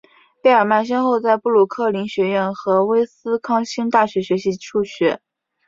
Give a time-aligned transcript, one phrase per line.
[0.41, 5.21] 贝尔曼先后在布鲁克林学院和威斯康星大学学习数学。